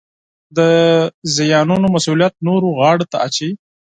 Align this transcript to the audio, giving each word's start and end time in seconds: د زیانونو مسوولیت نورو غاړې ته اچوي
د 0.57 0.59
زیانونو 1.35 1.87
مسوولیت 1.95 2.33
نورو 2.47 2.67
غاړې 2.79 3.05
ته 3.11 3.17
اچوي 3.27 3.53